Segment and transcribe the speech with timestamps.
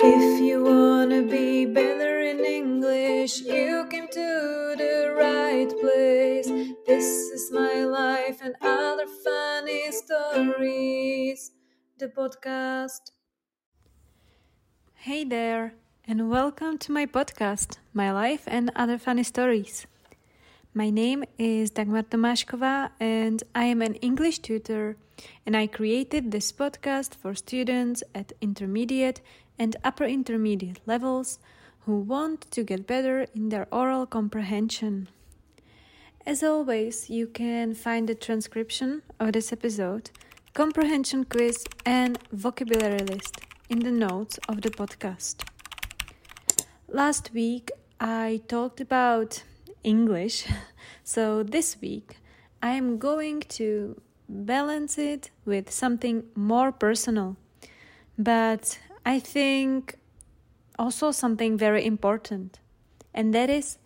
[0.00, 6.46] If you wanna be better in English, you came to the right place.
[6.86, 11.50] This is my life and other funny stories.
[11.98, 13.10] The podcast.
[14.94, 15.74] Hey there,
[16.06, 19.88] and welcome to my podcast, My Life and Other Funny Stories.
[20.74, 24.96] My name is Dagmar Tomaskova, and I am an English tutor,
[25.44, 29.20] and I created this podcast for students at intermediate
[29.58, 31.38] and upper intermediate levels
[31.80, 35.08] who want to get better in their oral comprehension.
[36.26, 40.10] As always, you can find the transcription of this episode,
[40.52, 43.40] comprehension quiz, and vocabulary list
[43.70, 45.36] in the notes of the podcast.
[46.86, 49.42] Last week, I talked about
[49.82, 50.46] English,
[51.04, 52.18] so this week,
[52.62, 57.36] I am going to balance it with something more personal.
[58.18, 59.94] But I think
[60.78, 62.60] also something very important,
[63.14, 63.78] and that is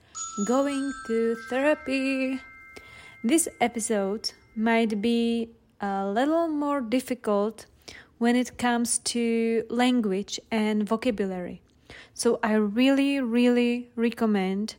[0.49, 2.41] going to therapy.
[3.23, 5.51] This episode might be
[5.81, 7.67] a little more difficult
[8.19, 11.63] when it comes to language and vocabulary.
[12.15, 14.75] So I really, really recommend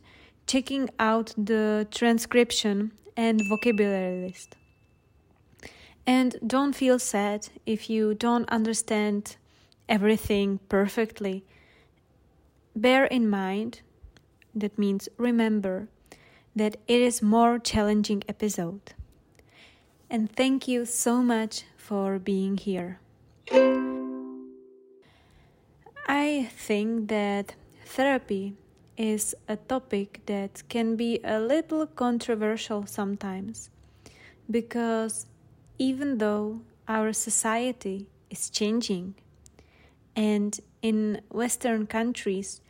[0.46, 4.56] checking out the transcription and vocabulary list.
[6.06, 9.36] And don't feel sad if you don't understand
[9.88, 11.44] everything perfectly.
[12.74, 13.80] Bear in mind,
[14.54, 15.88] that means remember,
[16.56, 18.94] that it is more challenging episode.
[20.08, 23.00] And thank you so much for being here.
[26.06, 28.54] I think that therapy
[28.96, 33.70] is a topic that can be a little controversial sometimes
[34.50, 35.26] because
[35.78, 39.14] even though our society is changing
[40.16, 42.60] and in Western countries,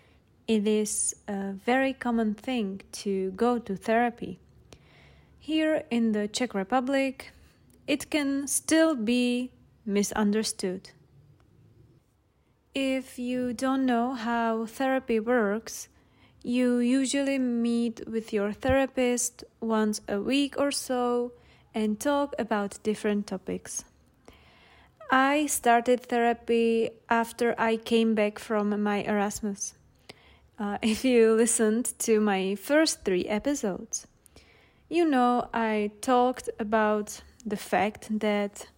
[0.47, 4.39] it is a very common thing to go to therapy.
[5.39, 7.33] Here in the Czech Republic,
[7.86, 9.52] it can still be
[9.85, 10.91] misunderstood.
[12.74, 15.89] If you don't know how therapy works,
[16.42, 21.33] you usually meet with your therapist once a week or so
[21.74, 23.85] and talk about different topics.
[25.11, 29.75] I started therapy after I came back from my Erasmus.
[30.59, 34.07] Uh, if you listened to my first three episodes,
[34.89, 38.69] you know I talked about the fact that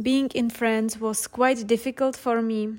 [0.00, 2.76] being in France was quite difficult for me,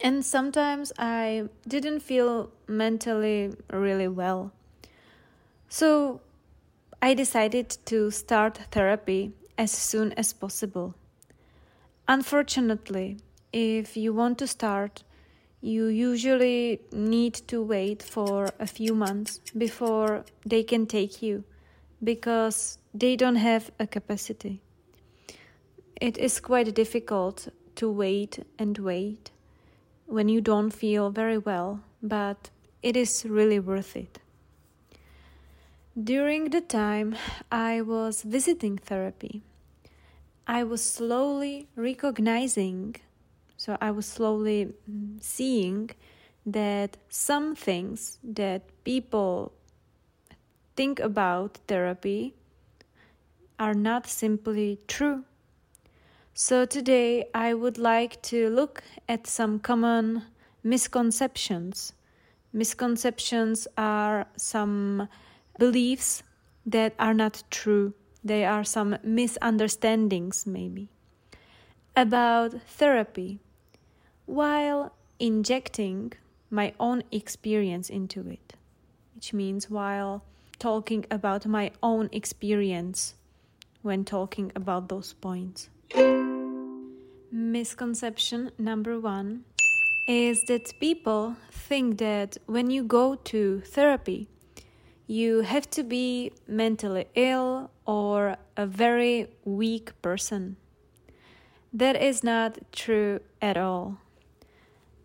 [0.00, 4.52] and sometimes I didn't feel mentally really well.
[5.68, 6.20] So
[7.02, 10.94] I decided to start therapy as soon as possible.
[12.10, 13.18] Unfortunately,
[13.52, 15.04] if you want to start,
[15.60, 21.44] you usually need to wait for a few months before they can take you
[22.02, 24.62] because they don't have a capacity.
[26.00, 29.30] It is quite difficult to wait and wait
[30.06, 32.48] when you don't feel very well, but
[32.82, 34.18] it is really worth it.
[36.02, 37.16] During the time
[37.52, 39.42] I was visiting therapy,
[40.50, 42.96] I was slowly recognizing,
[43.58, 45.90] so I was slowly mm, seeing
[46.46, 49.52] that some things that people
[50.74, 52.34] think about therapy
[53.58, 55.24] are not simply true.
[56.32, 60.22] So today I would like to look at some common
[60.64, 61.92] misconceptions.
[62.54, 65.10] Misconceptions are some
[65.58, 66.22] beliefs
[66.64, 67.92] that are not true
[68.28, 70.88] there are some misunderstandings, maybe,
[71.96, 73.40] about therapy,
[74.26, 76.12] while injecting
[76.50, 78.54] my own experience into it,
[79.14, 80.22] which means while
[80.58, 83.14] talking about my own experience
[83.82, 85.68] when talking about those points.
[87.30, 89.44] Misconception number one
[90.08, 94.28] is that people think that when you go to therapy,
[95.08, 100.56] you have to be mentally ill or a very weak person.
[101.72, 103.96] That is not true at all.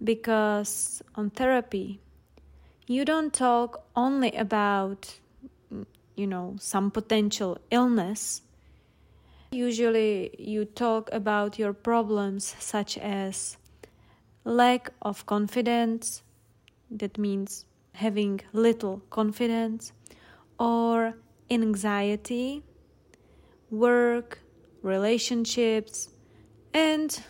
[0.03, 2.01] Because on therapy,
[2.85, 5.19] you don't talk only about,
[6.15, 8.41] you know, some potential illness.
[9.51, 13.56] Usually, you talk about your problems such as
[14.44, 16.23] lack of confidence,
[16.91, 19.94] that means having little confidence,
[20.60, 21.16] or
[21.50, 22.63] anxiety,
[23.69, 24.40] work,
[24.81, 26.10] relationships,
[26.74, 27.22] and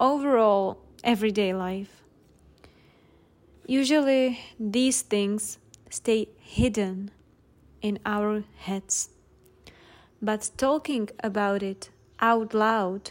[0.00, 2.02] overall everyday life.
[3.66, 5.58] Usually, these things
[5.90, 7.10] stay hidden
[7.80, 9.08] in our heads.
[10.20, 11.90] But talking about it
[12.20, 13.10] out loud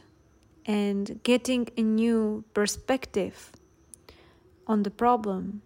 [0.66, 3.52] and getting a new perspective
[4.68, 5.62] on the problem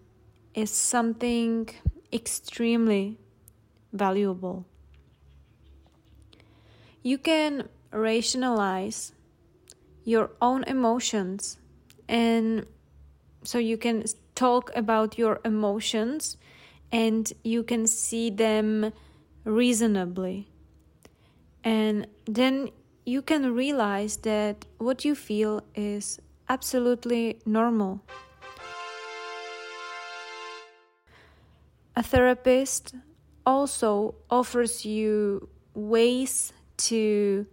[0.58, 1.68] is something
[2.12, 3.16] extremely
[3.92, 4.66] valuable.
[7.02, 9.12] You can rationalize
[10.04, 11.58] your own emotions
[12.08, 12.66] and
[13.44, 16.36] so you can talk about your emotions
[16.90, 18.92] and you can see them
[19.44, 20.48] reasonably
[21.62, 22.70] and then
[23.06, 26.18] you can realize that what you feel is
[26.48, 28.02] absolutely normal.
[31.98, 32.94] A therapist
[33.44, 37.44] also offers you ways to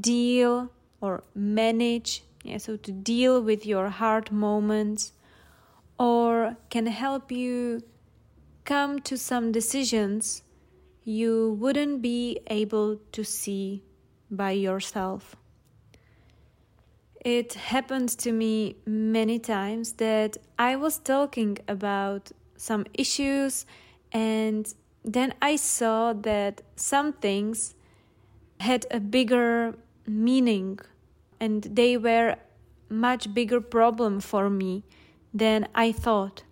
[0.00, 0.70] deal
[1.02, 5.12] or manage, yeah, so to deal with your hard moments,
[5.98, 7.82] or can help you
[8.64, 10.42] come to some decisions
[11.02, 13.82] you wouldn't be able to see
[14.30, 15.36] by yourself.
[17.22, 22.32] It happened to me many times that I was talking about
[22.68, 23.66] some issues
[24.12, 24.74] and
[25.04, 27.74] then I saw that some things
[28.60, 29.74] had a bigger
[30.06, 30.78] meaning
[31.38, 32.36] and they were
[32.88, 34.84] much bigger problem for me
[35.42, 36.44] than I thought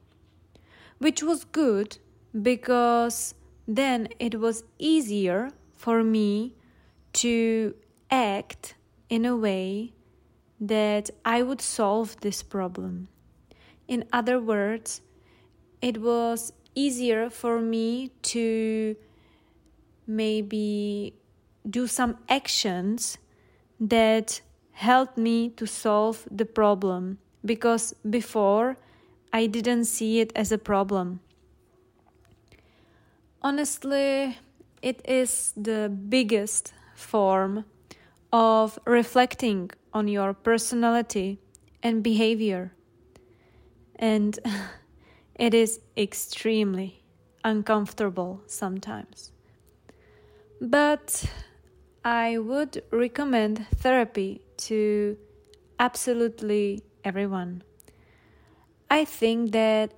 [0.99, 1.99] which was good
[2.41, 3.35] because
[3.67, 6.55] then it was easier for me
[7.13, 7.75] to
[8.11, 8.75] act
[9.09, 9.93] in a way
[10.61, 13.09] that I would solve this problem.
[13.89, 15.01] In other words,
[15.83, 18.97] it was easier for me to
[20.07, 21.15] maybe
[21.69, 23.19] do some actions
[23.81, 24.41] that
[24.73, 28.77] helped me to solve the problem because before
[29.33, 31.21] I didn't see it as a problem.
[33.43, 34.39] Honestly,
[34.83, 37.65] it is the biggest form
[38.33, 41.39] of reflecting on your personality
[41.83, 42.73] and behavior.
[43.97, 44.39] And
[45.35, 47.03] it is extremely
[47.45, 49.33] uncomfortable sometimes.
[50.61, 51.25] But
[52.05, 55.17] I would recommend therapy to
[55.79, 57.63] absolutely everyone.
[58.91, 59.93] I think that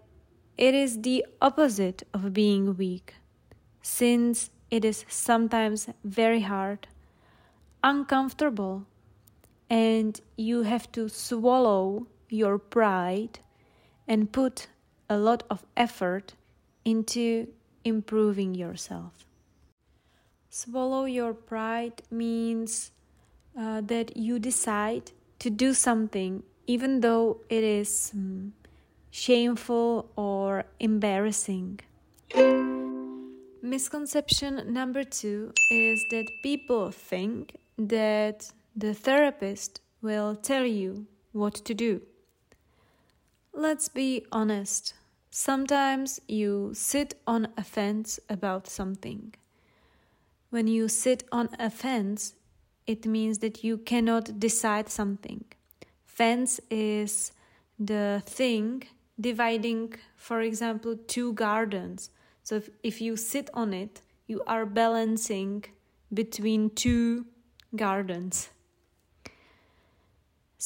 [0.57, 3.15] it is the opposite of being weak,
[3.83, 6.87] since it is sometimes very hard,
[7.83, 8.87] uncomfortable,
[9.69, 13.41] and you have to swallow your pride
[14.07, 14.69] and put
[15.09, 16.35] a lot of effort
[16.85, 17.49] into
[17.85, 19.27] improving yourself.
[20.49, 22.93] Swallow your pride means
[23.59, 28.53] uh, that you decide to do something even though it is um,
[29.11, 31.81] shameful or embarrassing.
[33.63, 41.75] Misconception number two is that people think that the therapist will tell you what to
[41.75, 42.01] do.
[43.55, 44.95] Let's be honest.
[45.31, 49.35] Sometimes you sit on a fence about something.
[50.51, 52.35] When you sit on a fence,
[52.87, 55.45] it means that you cannot decide something.
[56.05, 57.33] Fence is
[57.79, 58.85] the thing
[59.19, 62.11] dividing, for example, two gardens
[62.45, 65.65] so if, if you sit on it, you are balancing
[66.13, 67.25] between two
[67.75, 68.51] gardens.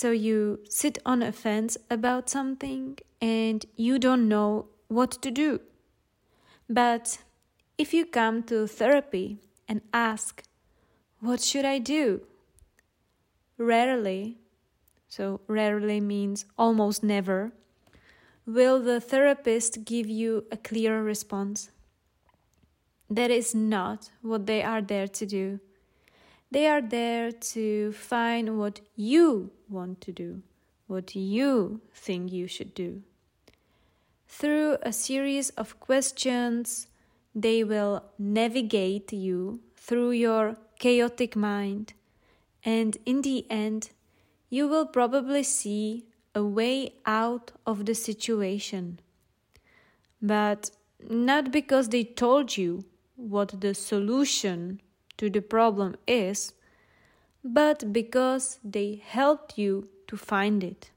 [0.01, 5.61] So you sit on a fence about something and you don't know what to do.
[6.71, 7.19] But
[7.77, 10.45] if you come to therapy and ask,
[11.19, 12.21] What should I do?
[13.57, 14.39] Rarely,
[15.09, 17.51] so rarely means almost never,
[18.47, 21.73] will the therapist give you a clear response?
[23.11, 25.59] That is not what they are there to do.
[26.51, 30.43] They are there to find what you want to do,
[30.87, 33.03] what you think you should do.
[34.27, 36.87] Through a series of questions,
[37.35, 41.93] they will navigate you through your chaotic mind,
[42.65, 43.91] and in the end,
[44.49, 49.01] you will probably see a way out of the situation.
[50.23, 50.71] But
[51.09, 52.85] not because they told you
[53.17, 54.81] what the solution
[55.19, 56.55] to the problem is,
[57.45, 60.91] but because they helped you to find it.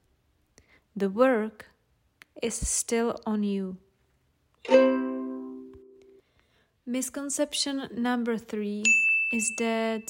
[0.96, 1.66] The work
[2.42, 3.76] is still on you.
[6.86, 8.82] Misconception number three
[9.32, 10.02] is that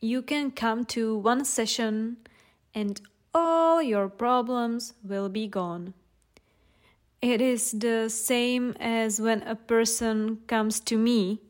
[0.00, 2.16] you can come to one session
[2.74, 3.00] and
[3.34, 5.94] all your problems will be gone.
[7.22, 11.40] It is the same as when a person comes to me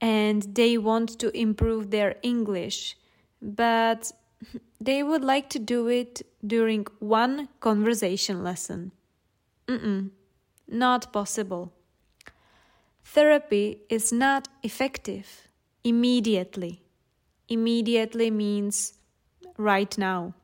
[0.00, 2.96] and they want to improve their English,
[3.40, 4.12] but
[4.80, 8.92] they would like to do it during one conversation lesson.
[9.66, 10.10] Mm-mm,
[10.68, 11.72] not possible.
[13.04, 15.48] Therapy is not effective
[15.84, 16.82] immediately.
[17.48, 18.94] Immediately means
[19.56, 20.34] right now.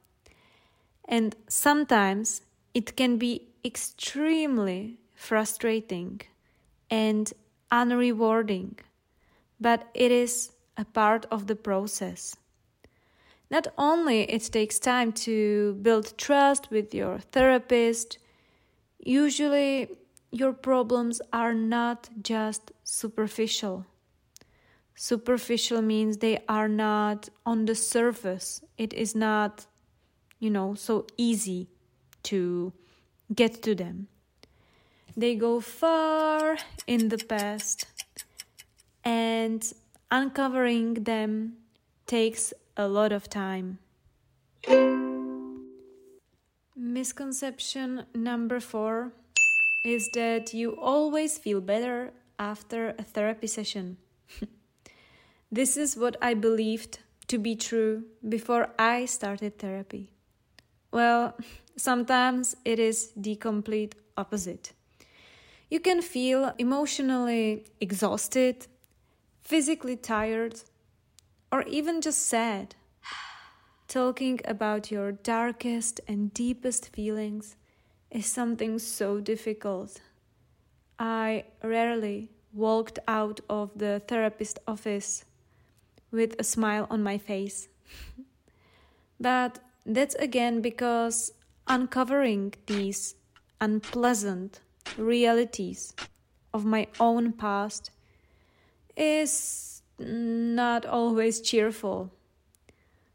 [1.04, 2.42] And sometimes
[2.72, 6.20] it can be extremely frustrating
[6.90, 7.32] and
[7.70, 8.78] unrewarding,
[9.62, 12.36] but it is a part of the process.
[13.50, 18.18] Not only it takes time to build trust with your therapist,
[18.98, 19.88] usually
[20.30, 23.86] your problems are not just superficial.
[24.94, 28.62] Superficial means they are not on the surface.
[28.78, 29.66] It is not,
[30.38, 31.68] you know, so easy
[32.24, 32.72] to
[33.34, 34.08] get to them.
[35.16, 37.86] They go far in the past,
[39.04, 39.72] and
[40.10, 41.54] uncovering them
[42.06, 43.78] takes a lot of time.
[46.76, 49.12] Misconception number four
[49.84, 53.96] is that you always feel better after a therapy session.
[55.52, 60.12] this is what I believed to be true before I started therapy.
[60.92, 61.36] Well,
[61.76, 64.72] sometimes it is the complete opposite.
[65.70, 68.66] You can feel emotionally exhausted,
[69.42, 70.62] physically tired,
[71.50, 72.74] or even just sad.
[73.88, 77.56] Talking about your darkest and deepest feelings
[78.10, 80.00] is something so difficult.
[80.98, 85.24] I rarely walked out of the therapist office
[86.10, 87.68] with a smile on my face.
[89.20, 91.32] but that's again because
[91.66, 93.14] uncovering these
[93.60, 94.60] unpleasant
[94.96, 95.94] realities
[96.52, 97.90] of my own past
[98.96, 102.10] is not always cheerful.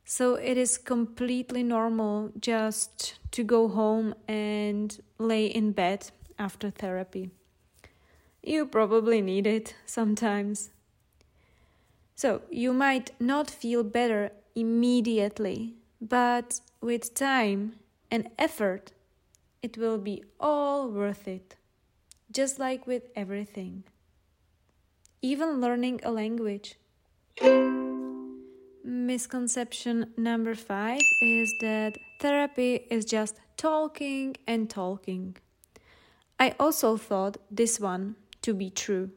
[0.05, 7.31] So it is completely normal just to go home and lay in bed after therapy.
[8.41, 10.69] You probably need it sometimes.
[12.15, 17.74] So you might not feel better immediately but with time
[18.12, 18.91] and effort,
[19.62, 21.55] it will be all worth it,
[22.31, 23.84] just like with everything.
[25.21, 26.75] Even learning a language.
[28.83, 35.36] Misconception number five is that therapy is just talking and talking.
[36.39, 39.09] I also thought this one to be true.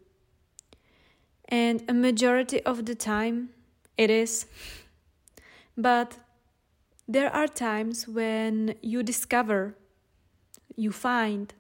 [1.47, 3.50] And a majority of the time,
[3.99, 4.47] it is.
[5.76, 6.19] But
[7.07, 9.76] there are times when you discover,
[10.76, 11.52] you find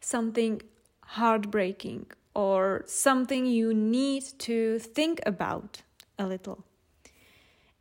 [0.00, 0.62] something
[1.00, 2.06] heartbreaking
[2.36, 5.80] or something you need to think about
[6.18, 6.62] a little.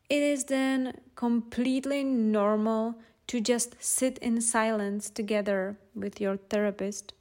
[0.10, 2.96] It is then completely normal
[3.28, 7.12] to just sit in silence together with your therapist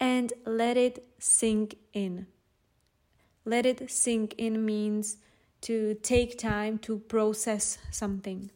[0.00, 2.28] and let it sink in.
[3.44, 5.18] Let it sink in means
[5.62, 8.50] to take time to process something.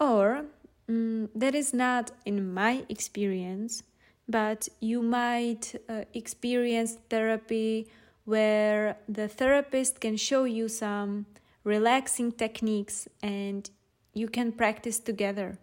[0.00, 0.46] Or,
[0.88, 3.82] mm, that is not in my experience,
[4.28, 7.88] but you might uh, experience therapy
[8.24, 11.26] where the therapist can show you some
[11.62, 13.70] relaxing techniques and
[14.14, 15.58] you can practice together.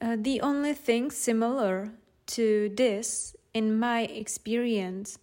[0.02, 1.92] Uh, the only thing similar
[2.24, 5.18] to this in my experience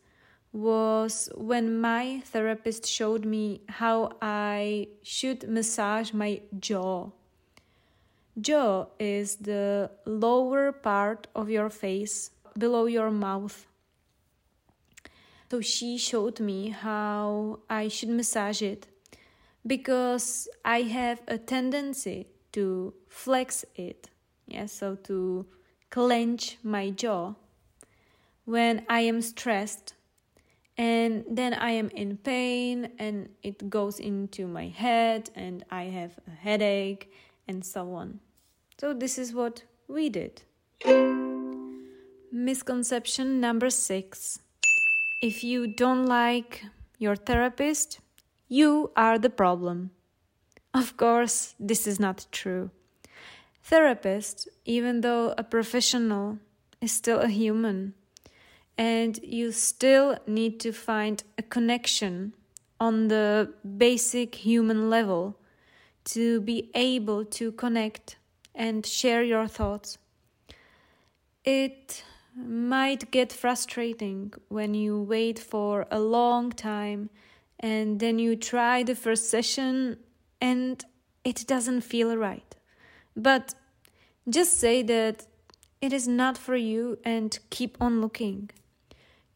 [0.53, 7.09] was when my therapist showed me how I should massage my jaw.
[8.39, 13.65] Jaw is the lower part of your face below your mouth.
[15.49, 18.87] So she showed me how I should massage it
[19.65, 24.09] because I have a tendency to flex it.
[24.47, 25.45] Yeah, so to
[25.89, 27.35] clench my jaw
[28.45, 29.93] when I am stressed
[30.77, 36.19] and then I am in pain and it goes into my head and I have
[36.27, 37.11] a headache
[37.47, 38.19] and so on.
[38.79, 40.43] So, this is what we did.
[42.31, 44.39] Misconception number six
[45.19, 46.63] if you don't like
[46.99, 47.99] your therapist,
[48.47, 49.89] you are the problem.
[50.75, 52.69] Of course, this is not true.
[53.63, 56.37] Therapist, even though a professional,
[56.79, 57.95] is still a human
[58.77, 62.33] and you still need to find a connection
[62.79, 65.37] on the basic human level
[66.05, 68.17] to be able to connect
[68.53, 69.97] and share your thoughts.
[71.43, 72.03] It
[72.35, 77.09] might get frustrating when you wait for a long time
[77.59, 79.97] and then you try the first session
[80.39, 80.83] and
[81.23, 82.55] it doesn't feel right.
[83.15, 83.55] But
[84.29, 85.25] just say that
[85.81, 88.51] it is not for you and keep on looking.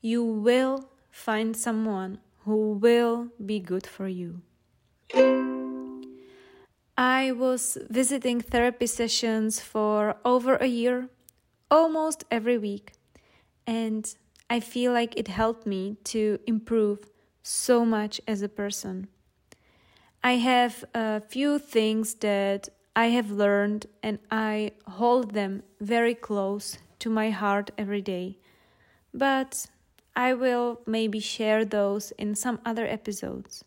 [0.01, 4.41] You will find someone who will be good for you.
[6.97, 11.09] I was visiting therapy sessions for over a year,
[11.69, 12.93] almost every week,
[13.67, 14.11] and
[14.49, 17.07] I feel like it helped me to improve
[17.43, 19.07] so much as a person.
[20.23, 26.77] I have a few things that I have learned and I hold them very close
[26.99, 28.37] to my heart every day.
[29.13, 29.67] But
[30.15, 33.63] I will maybe share those in some other episodes.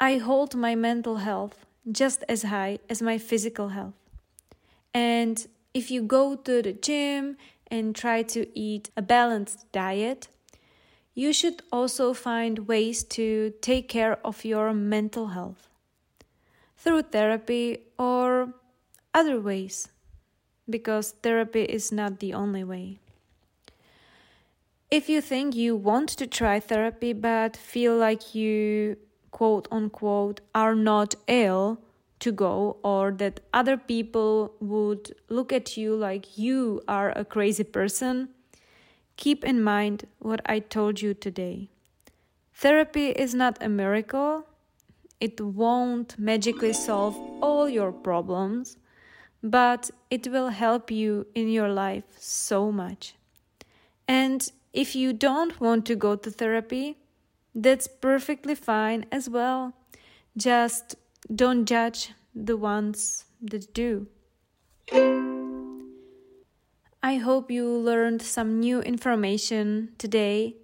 [0.00, 3.94] I hold my mental health just as high as my physical health.
[4.92, 7.36] And if you go to the gym
[7.68, 10.28] and try to eat a balanced diet,
[11.14, 15.68] you should also find ways to take care of your mental health
[16.76, 18.54] through therapy or
[19.14, 19.88] other ways,
[20.68, 22.98] because therapy is not the only way.
[24.92, 28.98] If you think you want to try therapy but feel like you
[29.30, 31.80] quote unquote are not ill
[32.18, 37.64] to go, or that other people would look at you like you are a crazy
[37.64, 38.28] person,
[39.16, 41.70] keep in mind what I told you today.
[42.52, 44.44] Therapy is not a miracle,
[45.20, 48.76] it won't magically solve all your problems,
[49.42, 53.14] but it will help you in your life so much.
[54.06, 56.98] And if you don't want to go to therapy,
[57.54, 59.74] that's perfectly fine as well.
[60.36, 60.94] Just
[61.34, 64.06] don't judge the ones that do.
[67.02, 70.56] I hope you learned some new information today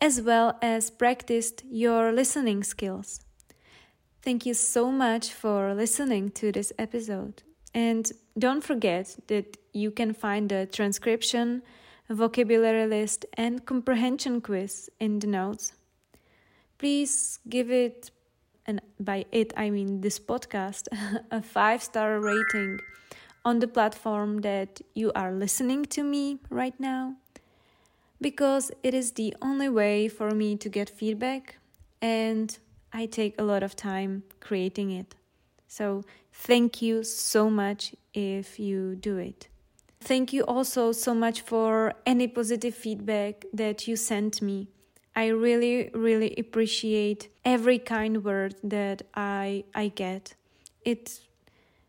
[0.00, 3.20] as well as practiced your listening skills.
[4.20, 7.42] Thank you so much for listening to this episode.
[7.72, 11.62] And don't forget that you can find the transcription,
[12.14, 15.72] vocabulary list, and comprehension quiz in the notes.
[16.78, 18.10] Please give it,
[18.66, 20.88] and by it I mean this podcast,
[21.30, 22.80] a five star rating
[23.44, 27.14] on the platform that you are listening to me right now
[28.20, 31.56] because it is the only way for me to get feedback
[32.00, 32.58] and
[32.92, 35.14] I take a lot of time creating it.
[35.68, 39.48] So, thank you so much if you do it.
[40.00, 44.68] Thank you also so much for any positive feedback that you sent me.
[45.14, 50.34] I really, really appreciate every kind word that I I get.
[50.84, 51.20] It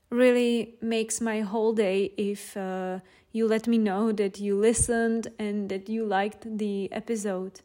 [0.09, 2.99] really makes my whole day if uh,
[3.33, 7.61] you let me know that you listened and that you liked the episode.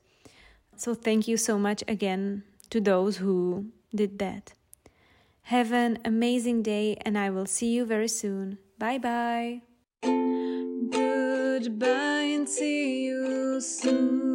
[0.77, 4.53] So thank you so much again to those who did that.
[5.43, 8.59] Have an amazing day, and I will see you very soon.
[8.79, 9.72] Bye bye.
[11.63, 14.32] Goodbye and see you soon.